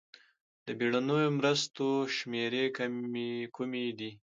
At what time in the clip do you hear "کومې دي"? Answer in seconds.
3.55-4.11